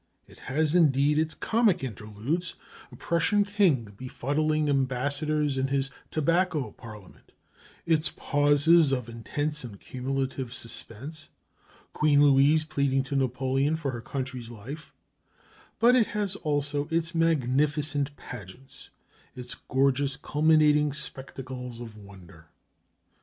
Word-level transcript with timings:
It 0.27 0.39
has 0.39 0.73
indeed 0.73 1.19
its 1.19 1.35
comic 1.35 1.83
interludes, 1.83 2.55
a 2.91 2.95
Prussian 2.95 3.43
king 3.43 3.93
befuddling 3.99 4.67
ambassadors 4.67 5.59
in 5.59 5.67
his 5.67 5.91
"Tobacco 6.09 6.71
Parliament"; 6.71 7.33
its 7.85 8.09
pauses 8.09 8.91
of 8.91 9.07
intense 9.07 9.63
and 9.63 9.79
cumulative 9.79 10.55
suspense, 10.55 11.29
Queen 11.93 12.19
Louise 12.23 12.63
pleading 12.63 13.03
to 13.03 13.15
Napoleon 13.15 13.75
for 13.75 13.91
her 13.91 14.01
country's 14.01 14.49
life; 14.49 14.91
but 15.77 15.95
it 15.95 16.07
has 16.07 16.35
also 16.37 16.87
its 16.89 17.13
magnificent 17.13 18.15
pageants, 18.15 18.89
its 19.35 19.53
gorgeous 19.53 20.17
culminating 20.17 20.93
spectacles 20.93 21.79
of 21.79 21.95
wonder. 21.95 22.47